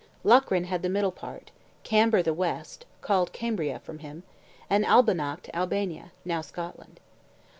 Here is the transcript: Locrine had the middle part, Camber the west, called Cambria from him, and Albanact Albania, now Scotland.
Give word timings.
Locrine 0.23 0.63
had 0.65 0.81
the 0.81 0.89
middle 0.89 1.11
part, 1.11 1.51
Camber 1.83 2.23
the 2.23 2.33
west, 2.33 2.87
called 3.01 3.31
Cambria 3.33 3.77
from 3.77 3.99
him, 3.99 4.23
and 4.67 4.83
Albanact 4.83 5.47
Albania, 5.53 6.11
now 6.25 6.41
Scotland. 6.41 6.99